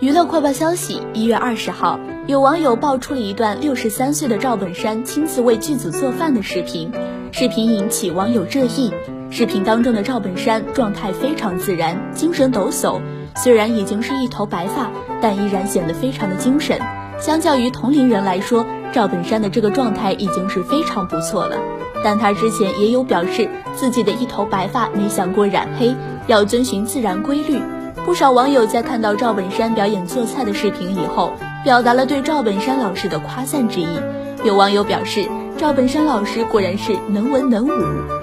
[0.00, 6.90] 娱乐快报消息：一月二十号，有网友爆出了一段六十三岁的赵本山亲自为剧组做饭的视频，
[7.32, 8.90] 视频引起网友热议。
[9.28, 12.98] 视频当中的赵本山状态非常自然，精神抖擞，
[13.36, 14.90] 虽然已经是一头白发，
[15.20, 16.80] 但依然显得非常的精神。
[17.18, 18.64] 相较于同龄人来说，
[18.94, 21.58] 赵本山的这个状态已经是非常不错了。
[22.02, 25.94] 但他之前也有表示，自己的一头白发没想过染黑，
[26.26, 27.60] 要遵循自然规律。
[28.04, 33.86] 不少网友在看到赵本山表演做菜的视频以后，表达了对赵本山老师的夸赞之意。
[34.42, 35.28] 有网友表示，
[35.58, 38.19] 赵本山老师果然是能文能武。